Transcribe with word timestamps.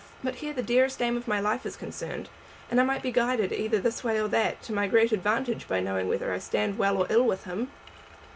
But 0.23 0.37
here 0.37 0.51
the 0.51 0.63
dearest 0.63 0.99
aim 0.99 1.15
of 1.15 1.27
my 1.27 1.39
life 1.39 1.63
is 1.63 1.75
concerned, 1.75 2.27
and 2.71 2.81
I 2.81 2.83
might 2.83 3.03
be 3.03 3.11
guided 3.11 3.51
either 3.51 3.77
this 3.77 4.03
way 4.03 4.19
or 4.19 4.27
that, 4.29 4.59
to 4.63 4.73
my 4.73 4.87
great 4.87 5.11
advantage, 5.11 5.67
by 5.67 5.79
knowing 5.79 6.07
whether 6.09 6.33
I 6.33 6.39
stand 6.39 6.79
well 6.79 6.97
or 6.97 7.05
ill 7.11 7.25
with 7.27 7.43
him." 7.43 7.69